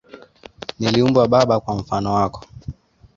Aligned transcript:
Niliumbwa 0.79 1.27
baba 1.27 1.59
kwa 1.59 1.75
mfano 1.75 2.13
wako. 2.13 2.45